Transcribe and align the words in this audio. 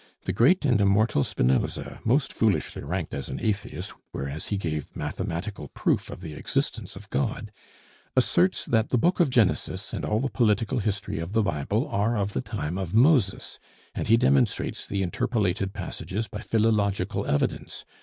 The 0.23 0.33
great 0.33 0.65
and 0.65 0.81
immortal 0.81 1.23
Spinoza 1.23 1.99
most 2.03 2.33
foolishly 2.33 2.81
ranked 2.81 3.13
as 3.13 3.29
an 3.29 3.39
atheist, 3.39 3.93
whereas 4.13 4.47
he 4.47 4.57
gave 4.57 4.89
mathematical 4.95 5.67
proof 5.75 6.09
of 6.09 6.21
the 6.21 6.33
existence 6.33 6.95
of 6.95 7.07
God 7.11 7.51
asserts 8.15 8.65
that 8.65 8.89
the 8.89 8.97
Book 8.97 9.19
of 9.19 9.29
Genesis 9.29 9.93
and 9.93 10.03
all 10.03 10.19
the 10.19 10.27
political 10.31 10.79
history 10.79 11.19
of 11.19 11.33
the 11.33 11.43
Bible 11.43 11.87
are 11.87 12.17
of 12.17 12.33
the 12.33 12.41
time 12.41 12.79
of 12.79 12.95
Moses, 12.95 13.59
and 13.93 14.07
he 14.07 14.17
demonstrates 14.17 14.87
the 14.87 15.03
interpolated 15.03 15.71
passages 15.71 16.27
by 16.27 16.41
philological 16.41 17.27
evidence. 17.27 17.85